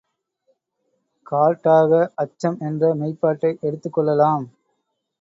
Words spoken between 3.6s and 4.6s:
எடுத்துக் கொள்ளலாம்.